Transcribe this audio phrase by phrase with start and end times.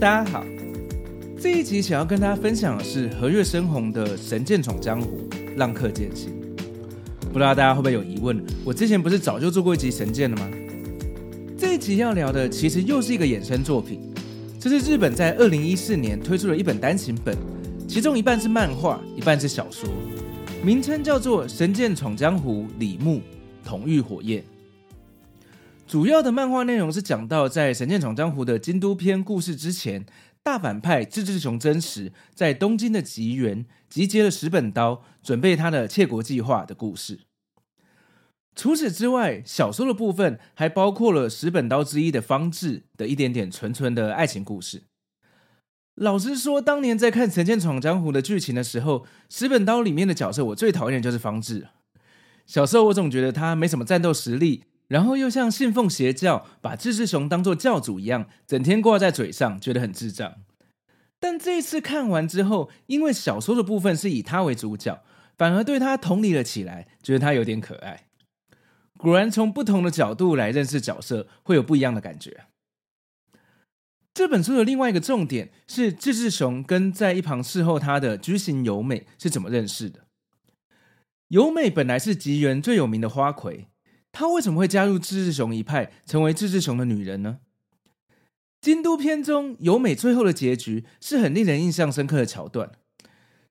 [0.00, 0.46] 大家好，
[1.40, 6.32] 这一集想要跟大家分享的是和月生红的《神剑闯江湖》浪客剑心。
[7.32, 8.40] 不知道大家会不会有疑问？
[8.64, 10.48] 我之前不是早就做过一集神剑了吗？
[11.58, 14.00] 这一集要聊的其实又是一个衍生作品，
[14.60, 17.36] 这是日本在二零一四年推出的一本单行本，
[17.88, 19.88] 其中一半是漫画，一半是小说，
[20.62, 23.20] 名称叫做《神剑闯江湖》李牧
[23.64, 24.44] 统御火焰。
[25.88, 30.04] 主要的漫画内容是讲到，在《神剑闯江湖》的京都篇故事之前，
[30.42, 37.20] 大反派志志雄真实在东京的吉原集结了十本刀，准备他的窃国计划的故事。
[38.54, 44.82] 除此之外，小说的部分还包括了十本刀之一的方志的一点点纯纯的爱情故事。
[45.94, 51.68] 老实说，当年在看《神剑闯江湖》的剧情的时候，十本刀里面的角色，我最讨厌就是方志。
[52.44, 54.64] 小时候我总觉得他没什么战斗实力。
[54.88, 60.34] 然后又像信奉邪教，把智智雄当做教主一样，整天挂在嘴上，觉得很智障。
[61.20, 65.02] 但这一次看完之后，因为小说的部分是以他为主角，
[65.36, 68.06] 反而对他同理了起来，觉得他有点可爱。
[68.96, 72.46] 果然，从不同的角度来认识角色，会有不一样的感觉。
[74.14, 80.06] 这本书的另外一个重点是智智雄跟在一旁侍候他的居行由美是怎么认识的。
[81.28, 83.68] 由美本来是吉原最有名的花魁。
[84.18, 87.38] 他为什么会加入志志雄一派，成为志志雄的女人呢？
[88.60, 92.72] 京都篇中，由美最后的结局是很令人印象深刻的桥段。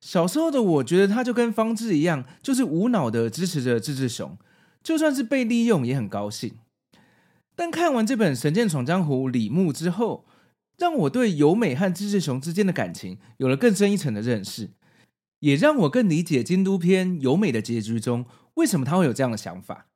[0.01, 4.37] 小时候的我觉得她就跟方志一样，就是无脑的支持着志志雄，
[4.83, 6.55] 就算是被利用也很高兴。
[7.55, 10.25] 但看完这本《神剑闯江湖》李牧之后，
[10.77, 14.71] 让我对由美和志志雄之间的感情有了更深一层的认识，
[15.39, 19.87] 也让我更理解京都篇由美的结局中为什么他会有这样的想法。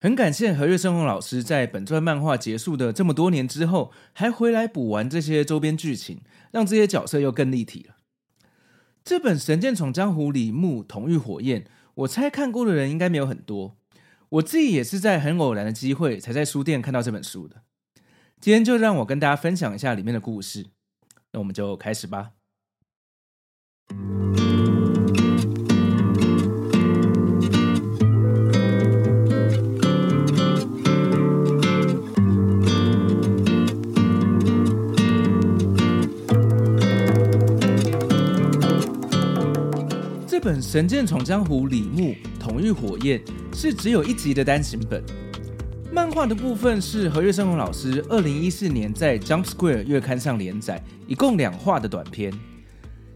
[0.00, 6.20] 很感谢何月伸宏老师在本传漫画结束的这么多年之后，还回来补完这些周边剧情，
[6.52, 7.96] 让这些角色又更立体了。
[9.02, 13.76] 这本《神剑闯江湖》李牧统御火焰，我猜看过的人应该没有很多。
[14.28, 17.62] 我自己也是在很偶然的机会才在书店看到这本书的。
[18.40, 20.66] 今天就让我跟大家分享一下里面的故事。
[21.32, 22.32] 那我们就开始吧。
[40.38, 43.20] 这本《神剑闯江湖》李牧统御火焰
[43.52, 45.02] 是只有一集的单行本，
[45.92, 52.32] 漫画的部分是和月伸宏老师二零一四年在《Jump Square》月刊上连载，一共两话的短篇。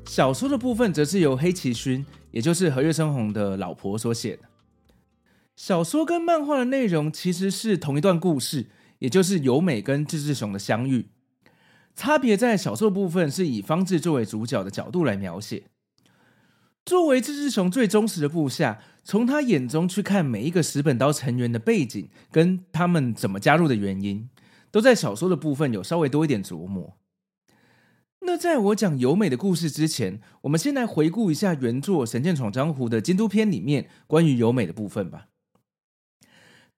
[0.04, 4.42] 小说的部分则是由黑崎薰，也就是和月伸宏的老婆所写的。
[5.54, 8.66] 小说跟漫画的内容其实是同一段故事，
[8.98, 11.06] 也就是由美跟志志雄的相遇，
[11.94, 15.62] 差别在小说部分是以方志作为主角的角度来描写。
[16.84, 24.28] 作为志志雄最忠实的部下，从他眼中去看每一个石本刀成员的背景，跟他们怎么加入的原因，
[24.70, 26.98] 都在小说的部分有稍微多一点琢磨。
[28.25, 35.26] 那在我讲由美的故事之前，我们先来回顾一下原作《神剑闯江湖》的京都篇里面关于由美的部分吧。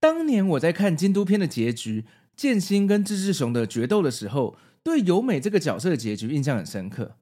[0.00, 2.04] 当年我在看京都篇的结局，
[2.36, 7.16] 剑心跟志志雄的决斗的时候，对由美这个角色的结局印象很深刻。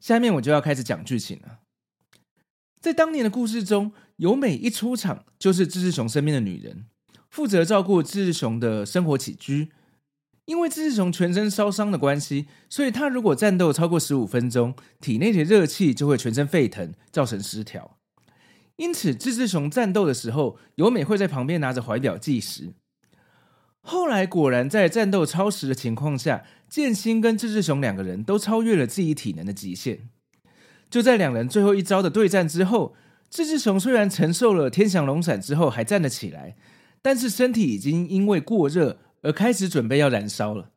[0.00, 1.60] 下面我就要开始讲剧情了。
[2.80, 6.86] 在当年的故事中，由美一出场就是志志雄身边的女人，
[7.28, 9.70] 负责照顾志志雄的生活起居。
[10.44, 17.98] 因为志志雄全身烧伤的关系，所以他如果战斗超过十五分钟，体内的热气就会全身沸腾，造成失调。
[18.76, 22.74] 因此，志志雄战斗的时候，由美会在旁边拿着怀表计时。
[23.80, 30.10] 后来果然在战斗超时的情况下，剑心跟志志雄两个人都超越了自己体能的极限。
[30.88, 32.94] 就在两人最后一招的对战之后，
[33.28, 36.56] 志志雄虽然承受了天翔龙闪之后还站了起来，
[37.02, 40.70] 但是身体已经因为过热而开始准备要燃烧了。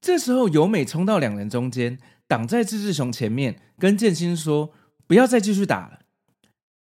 [0.00, 4.72] 这时候由美冲到两人中间，挡在志志雄前面，跟剑心说
[5.06, 6.00] ：“不要再继续打了。”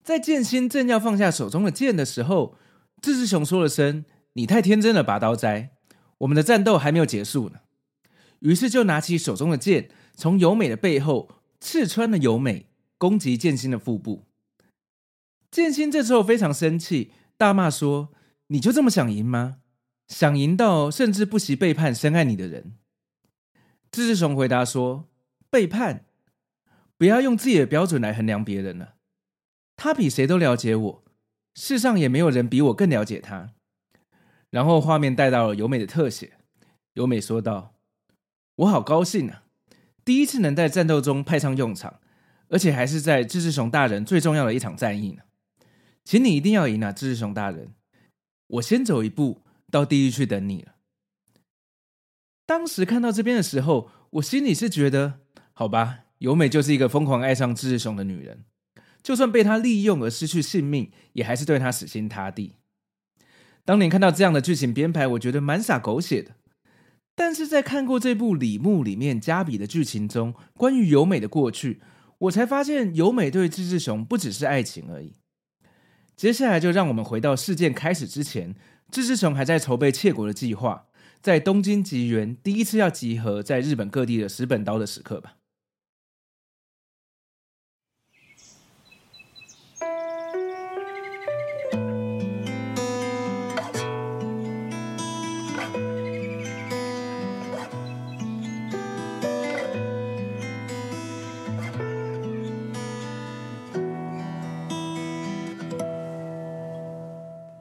[0.03, 2.56] 在剑心正要放下手中的剑的时候，
[3.01, 5.71] 志志雄说了声：“你太天真了，拔刀斋，
[6.19, 7.59] 我们的战斗还没有结束呢。”
[8.42, 11.30] 于是就拿起手中的剑，从由美的背后
[11.66, 12.68] 刺穿了由美，
[13.00, 14.28] 攻击剑心的腹部。
[15.50, 18.14] 剑心这时候非常生气，大骂说
[18.50, 19.62] ：“你就这么想赢吗？
[20.08, 22.76] 想赢到甚至不惜背叛深爱你的人？”
[23.90, 25.10] 志志雄回答说
[25.50, 26.06] ：“背叛，
[27.00, 28.98] 不要用自己的标准来衡量别人了。
[29.76, 31.04] 他比谁都了解我，
[31.56, 33.56] 世上也没有人比我更了解他。”
[34.52, 36.38] 然后画面带到了由美的特写，
[36.94, 37.74] 由美说道。
[38.58, 39.44] 我好高兴啊！
[40.06, 42.00] 第一次能在战斗中派上用场，
[42.48, 45.24] 而且还是在志志雄大人最重要的一场战役呢。
[46.04, 47.74] 请你一定要赢啊，志志雄大人！
[48.48, 49.42] 我先走一步
[49.72, 50.75] 到地狱去等你了。
[52.46, 55.22] 当时看到这边的时候，我心里是觉得，
[55.54, 58.46] 好吧，由美就是一个疯狂爱上志志雄的女人，
[59.02, 62.57] 就算被他利用而失去性命，也还是对他死心塌地。
[63.63, 66.36] 当年看到这样的剧情编排，我觉得蛮洒狗血的。
[67.16, 71.80] 但是在看过这部《李牧》里面加比的剧情中，关于由美的过去，
[72.18, 75.14] 我才发现由美对志志雄不只是爱情而已。
[76.18, 78.54] 接下来就让我们回到事件开始之前，
[78.92, 80.88] 志志雄还在筹备窃国的计划，
[81.22, 85.36] 在东京吉原第一次要集合在日本各地的石本刀的时刻吧。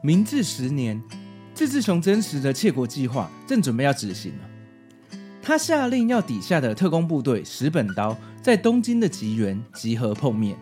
[0.07, 1.03] 明治十年，
[1.55, 5.19] 志志雄真实的窃国计划正准备要执行了。
[5.41, 10.59] 他下令要底下的特工部队十本刀在东京的吉原集合碰面。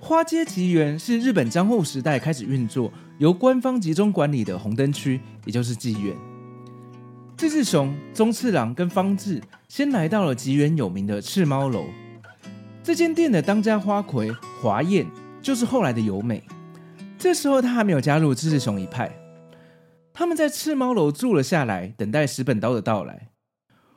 [0.00, 6.16] 花街吉原是日本江户时代开始运作、由官方集中管理的红灯区，也就是妓院。
[7.36, 11.86] 志志雄、宗次郎跟方志先来到了吉原有名的赤猫楼。
[12.84, 14.30] 这间店的当家花魁
[14.62, 15.04] 华彦，
[15.42, 16.40] 就是后来的由美。
[17.18, 19.10] 这时候他还没有加入志志雄一派，
[20.12, 23.30] 他们在赤猫楼住了下来，等待石本刀的到来。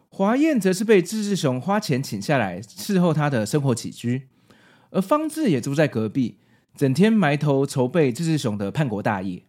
[0.09, 4.29] 华彦则是被志志雄花钱请下来伺候他的生活起居，
[4.89, 6.39] 而方志也住在隔壁，
[6.75, 9.43] 整天埋头筹备志志雄的叛国大业。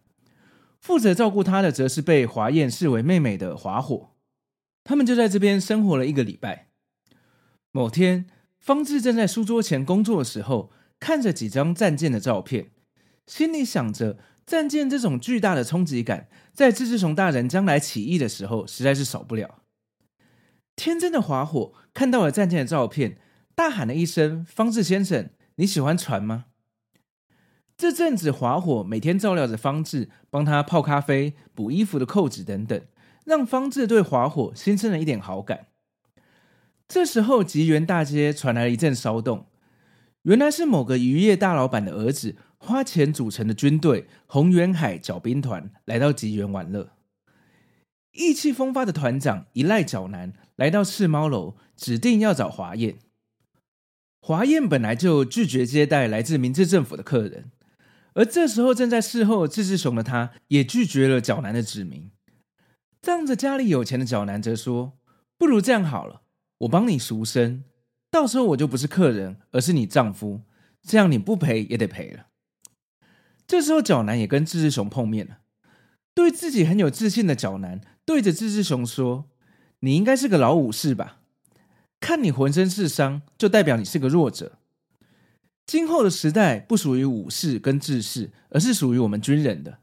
[0.79, 4.11] 负责照顾他的，则是被华彦视为妹妹的华火。
[4.83, 6.67] 他们就在这边生活了一个礼拜。
[7.71, 8.27] 某天，
[8.59, 12.67] 方志正在书桌前工作的时候，看着几张战舰的照片。
[13.25, 19.59] 心里想着，战舰这种巨大的冲击感，在志志雄大人将来起义的时候，实在是少不了。
[20.75, 23.17] 天真的华火看到了战舰的照片，
[23.55, 26.45] 大喊了一声：“方志先生，你喜欢船吗？”
[27.77, 32.81] 这阵子，华火每天照料着方志，帮他泡咖啡、补衣服的扣子等等，
[33.25, 35.67] 让方志对华火心生了一点好感。
[36.87, 39.47] 这时候，吉原大街传来了一阵骚动，
[40.23, 42.35] 原来是某个渔业大老板的儿子。
[42.65, 46.93] 花钱组成的军队红原海角兵团来到吉原玩乐，
[48.13, 52.95] 意气风发的团长一赖角男来到赤猫楼，指定要找华彦。
[54.21, 57.51] 华彦本来就拒绝接待来自明治政府的客人，
[58.13, 62.11] 而这时候正在侍候志志雄的他，也拒绝了角男的指名。
[63.01, 64.93] 仗着家里有钱的角男则说
[65.37, 66.21] ：“不如这样好了，
[66.59, 67.65] 我帮你赎身，
[68.09, 70.43] 到时候我就不是客人，而是你丈夫，
[70.81, 72.27] 这样你不赔也得赔了。”
[73.45, 75.39] 这时候，角南也跟志志雄碰面了。
[76.13, 79.25] 对自己很有自信的角南，对着志志雄说
[79.81, 81.19] ：“你应该是个老武士吧？
[81.99, 84.59] 看你浑身是伤，就代表你是个弱者。
[85.65, 89.79] 今后的时代不属于武士跟志士，而是属于我们军人的。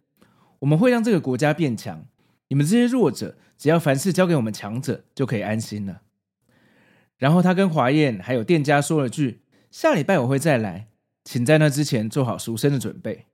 [0.60, 2.06] 我们会让这个国家变强。
[2.48, 6.02] 你们这些弱者，只要凡事交给我们强者，就可以安心了。”
[7.18, 10.88] 然后他跟华燕还有店家说了句：“下礼拜我会再来，
[11.24, 13.26] 请在那之前做好赎身的准备。”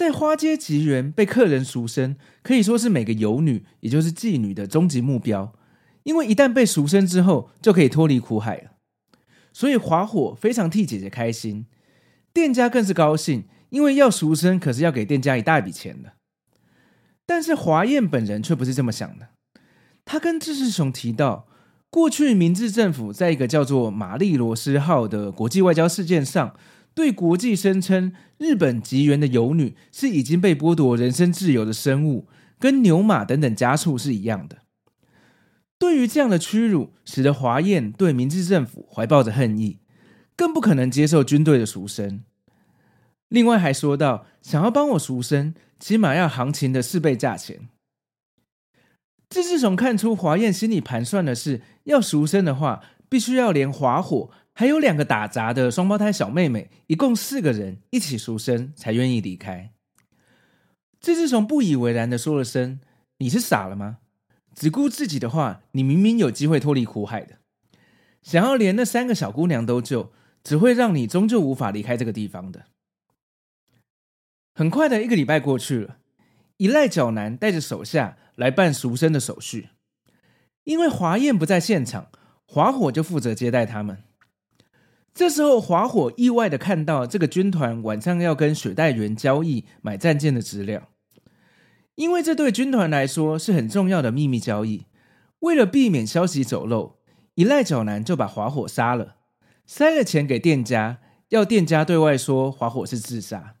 [0.00, 5.52] 在花街吉原被客人赎身，可以说是每个游女，也就是妓女的终极目标。
[6.04, 8.70] 因为一旦被赎身之后，就可以脱离苦海了。
[9.52, 11.66] 所以华火非常替姐姐开心，
[12.32, 16.14] 店家更是高兴，因为要赎身可是要给店家一大笔钱的。
[17.26, 19.28] 但是华彦本人却不是这么想的，
[20.06, 21.46] 他跟志士雄提到，
[21.90, 26.56] 过去明治政府在一个叫做玛丽罗斯号的国际外交事件上。
[26.94, 32.28] 对国际声称，日本吉原的游女是已经被剥夺人身自由的生物，
[32.58, 34.58] 跟牛马等等家畜是一样的。
[35.78, 39.78] 对于这样的屈辱，使得华燕对明治政府怀抱着恨意，
[40.36, 42.22] 更不可能接受军队的赎身。
[43.28, 47.68] 另外还说到，想要帮我赎身，起码要行情的四倍价钱。
[49.30, 54.30] 志志雄看出华燕心里盘算的是，要赎身的话，必须要连华火
[54.60, 59.72] 还有两个打杂的双胞胎小妹妹，一共四个人一起赎身，才愿意离开。
[61.00, 62.78] 志志雄不以为然的说了声
[63.16, 64.00] ：“你是傻了吗？
[64.54, 67.38] 只顾自己的话，你明明有机会脱离苦海的。
[68.22, 70.12] 想要连那三个小姑娘都救，
[70.44, 72.66] 只会让你终究无法离开这个地方的。”
[74.52, 75.96] 很快的一个礼拜过去了，
[76.58, 79.70] 一赖角南带着手下来办赎身的手续。
[80.64, 82.10] 因为华彦不在现场，
[82.44, 84.04] 华火就负责接待他们。
[85.12, 90.88] 这时候，华火意外的看到这个军团晚上要跟雪代缘交易买战舰的资料，
[91.96, 94.86] 因为这对军团来说是很重要的秘密交易。
[95.40, 96.98] 为了避免消息走漏，
[97.34, 99.16] 一赖角南就把华火杀了，
[99.66, 100.98] 塞了钱给店家，
[101.30, 103.56] 要店家对外说华火是自杀。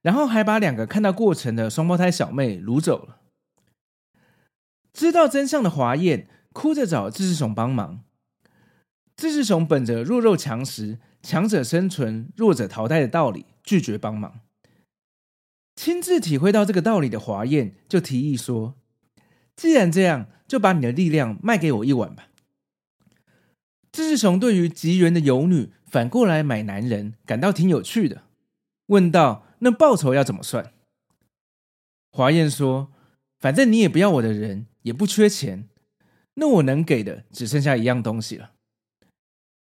[0.00, 3.16] 然后还把两个看到过程的双胞胎小妹掳走了。
[4.92, 8.04] 知道真相的华燕哭着找志志雄帮忙。
[9.18, 14.38] 志志雄本着弱肉强食、强者生存、弱者淘汰的道理，拒绝帮忙。
[15.74, 18.76] 亲自体会到这个道理的华燕就提议说
[19.56, 22.28] ：“既然这样，就把你的力量卖给我一晚吧。”
[23.90, 28.22] 志志雄对于吉原的游女反过来买男人感到挺有趣的，
[28.86, 29.44] 问道。
[29.58, 30.72] 那报酬要怎么算？
[32.12, 32.92] 华燕说
[33.40, 35.68] ：“反正你也不要我的人，也不缺钱，
[36.34, 38.52] 那我能给的只剩下一样东西了。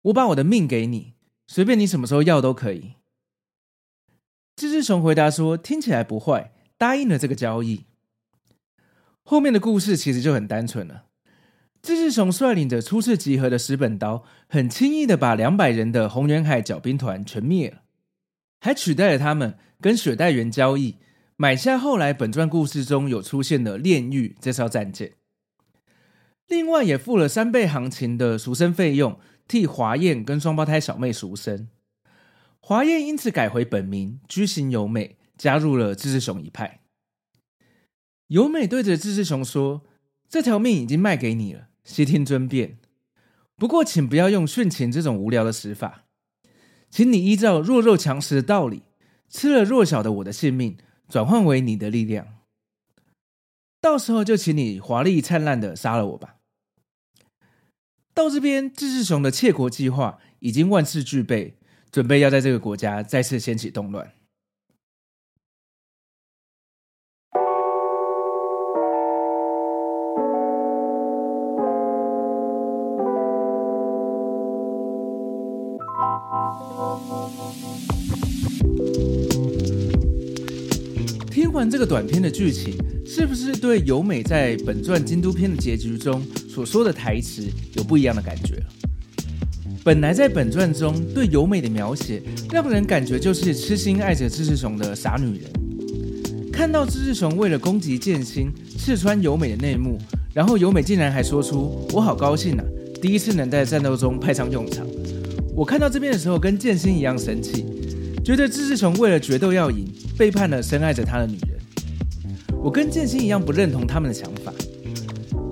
[0.02, 1.14] 我把我的命给你，
[1.47, 2.95] 随便你什么时候要都可以。”
[4.57, 7.85] 志志雄回答说：“听起来不坏，答应了这个交易。”
[9.23, 11.05] 后面的故事其实就很单纯了。
[11.81, 17.83] 志志雄率领着初次集合的石本刀，很轻易的把两百人的红原海角兵团全灭了。
[18.61, 20.97] 还取代了他们，跟雪代缘交易，
[21.37, 25.12] 买下后来本传故事中有出现的炼狱这艘战舰。
[26.49, 31.69] 另外也付了三倍行情的赎身费用，替华燕跟双胞胎小妹赎身。
[32.61, 36.81] 华燕因此改回本名，居行由美，加入了志志雄一派。
[38.26, 39.83] 由美对着志志雄说
[40.28, 42.78] ：“这条命已经卖给你了，悉听尊便。
[43.57, 46.05] 不过，请不要用殉情这种无聊的死法。”
[46.90, 48.83] 请你依照弱肉强食的道理，
[49.28, 50.78] 吃了弱小的我的性命，
[51.09, 52.38] 转换为你的力量。
[53.81, 56.38] 到时候就请你华丽灿烂的杀了我吧。
[58.18, 61.54] 到这边，志志雄的窃国计划已经万事俱备，
[61.92, 64.10] 准备要在这个国家再次掀起动乱。
[81.59, 82.73] 完这个短片的剧情，
[83.05, 87.43] 是不是对由美在本传京都篇的结局中所说的台词
[87.75, 88.67] 有不一样的感觉了？
[89.83, 92.23] 本来在本传中对由美的描写，
[92.53, 95.50] 让人感觉就是痴心爱着志志雄的傻女人。
[96.53, 99.99] 看到志志雄为了攻击剑心，刺穿由美的内幕，
[100.33, 102.65] 然后由美竟然还说出“我好高兴啊，
[103.03, 104.87] 第一次能在战斗中派上用场”。
[105.57, 107.65] 我看到这边的时候，跟剑心一样生气，
[108.28, 111.58] 觉得志志雄为了决斗要赢，背叛了深爱着他的女人。
[112.62, 114.52] 我跟剑心一样不认同他们的想法，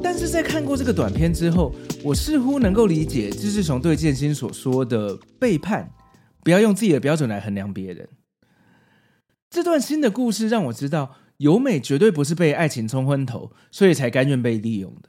[0.02, 5.90] 但是在看过这个短片之后，我似乎能够理解志志雄对剑心所说的背叛，
[6.44, 8.06] 不要用自己的标准来衡量别人。
[9.48, 15.08] 这段新的故事让我知道，由美绝对不是被爱情冲昏头，所以才甘愿被利用的。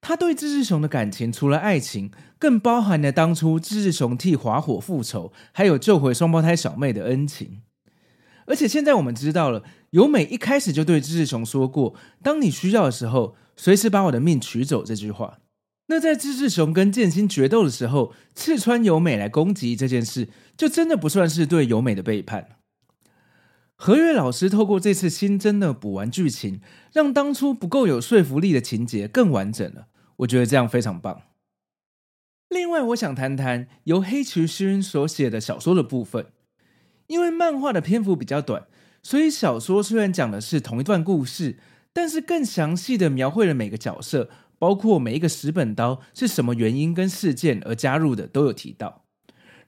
[0.00, 7.62] 他对志志雄的感情，除了爱情，更包含了当初志志雄替华火复仇，还有救回双胞胎小妹的恩情。
[8.46, 15.38] 而且现在我们知道了，由美一开始就对志志雄说过：“当你需要的时候，随时把我的命取走。”这句话。
[15.88, 22.57] 那在志志雄跟剑心决斗的时候，刺穿由美来攻击这件事，就真的不算是对由美的背叛。
[23.80, 26.60] 和月老师透过这次新增的补完剧情，
[26.92, 29.86] 让当初不够有说服力的情节更完整了。
[30.16, 31.22] 我觉得这样非常棒。
[32.48, 36.26] 另外，我想谈谈由黑崎勋所写的小说的部分，
[37.06, 38.66] 因为漫画的篇幅比较短，
[39.00, 41.58] 所以小说虽然讲的是同一段故事，
[41.92, 49.04] 但是更详细的描绘了每个角色，包括每一个石本刀是什么原因跟事件而加入的，都有提到。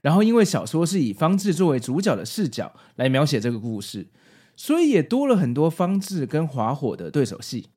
[0.03, 4.07] 然后，因为小说是以方志作为主角的视角来描写这个故事，
[4.57, 7.69] 所以也多了很多方志跟华火的对手戏。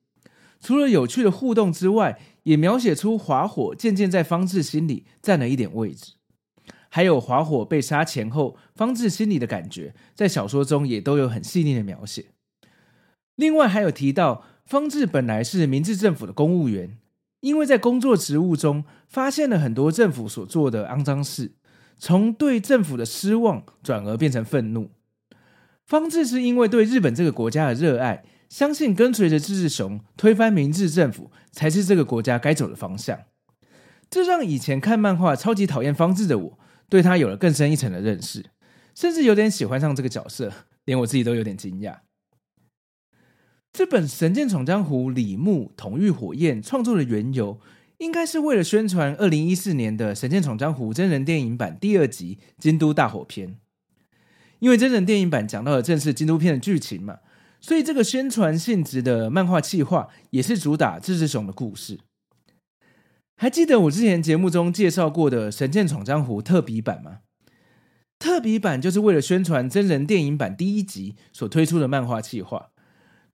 [0.60, 6.12] 除了有趣的互动之外，也描写出华火渐渐在方志心里占了一点位置。
[6.88, 12.26] 还有华火被杀前后，方志心里的感觉，在小说中也都有很细腻的描写。
[13.36, 16.96] 另外还有提到方志本来是明治政府的公务员，
[17.40, 21.52] 因为在工作职务中发现了很多政府所做的肮脏事，
[21.98, 24.90] 从对政府的失望转而变成愤怒。
[25.84, 33.20] 方志是因为对日本这个国家的热爱，相信跟随着志志雄推翻明治政府才是这个国家该走的方向。
[34.08, 36.58] 这让以前看漫画超级讨厌方志的我，
[36.88, 38.46] 对他有了更深一层的认识，
[38.94, 40.52] 甚至有点喜欢上这个角色，
[40.84, 41.98] 连我自己都有点惊讶。
[43.72, 47.58] 这本《神剑闯江湖》李牧同御火焰创作的缘由，
[47.98, 53.48] 应该是为了宣传二零一四年的《神剑闯江湖》真人电影版第二集《京都大火篇》。
[54.58, 57.18] 因为真人电影版讲到的正是京都篇的剧情嘛，
[57.60, 62.00] 所以这个宣传性质的漫画企划也是主打志志雄的故事。
[63.36, 67.18] 还记得我之前节目中介绍过的《神剑闯江湖》特别版吗？
[68.18, 72.70] 特别版就是为了宣传真人电影版第一集所推出的漫画企划。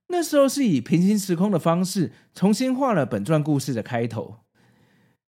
[0.07, 4.39] 那时候是以平行时空的方式重新画了本传故事的开头。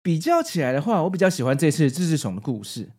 [0.09, 2.93] 比较起来的话，我比较喜欢这次志志雄的故事。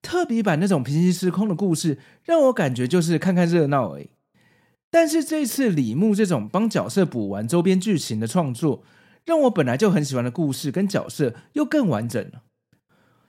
[0.00, 4.10] 特别版那种平行时空的故事，让我感觉就是看看热闹而已。
[4.92, 8.84] 但是这次李牧这种帮角色补完周边剧情的创作，
[9.24, 12.42] 让我本来就很喜欢的故事跟角色又更完整了。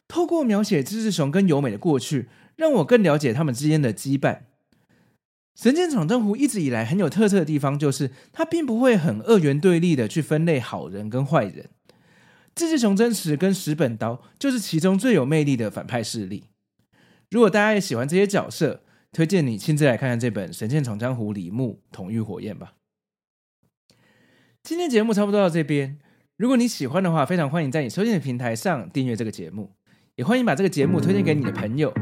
[0.08, 4.34] 透过描写志志雄跟由美的过去，让我更了解他们之间的羁绊。
[5.56, 11.72] 《神剑闯江湖》一直以来很有特色的地方，就是它并不会很二元对立的去分类好人跟坏人。
[12.54, 16.46] 志志雄真实跟石本刀就是其中最有魅力的反派势力。
[17.30, 18.82] 如果大家也喜欢这些角色，
[19.12, 22.74] 推荐你亲自来看看这本《神剑闯江湖》李牧统御火焰吧。
[24.64, 25.98] 今天节目差不多到这边，
[26.38, 29.72] 如果你喜欢的话，非常欢迎在你收听的平台上订阅这个节目，
[30.16, 31.94] 也欢迎把这个节目推荐给你的朋友。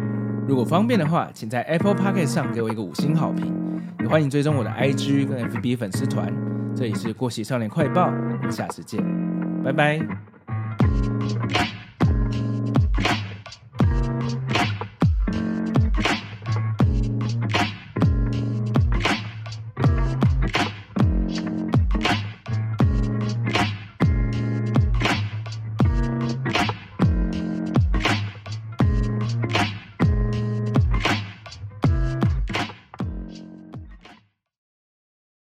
[0.48, 3.54] 如果方便的话，请在 Apple Podcast 上给我一个五星好评，
[4.00, 6.34] 也欢迎追踪我的 IG 跟 FB 粉丝团。
[6.76, 8.12] 这里是过气少年快报，
[8.50, 9.00] 下次见，
[9.64, 10.29] 拜拜。
[10.82, 11.69] Yeah.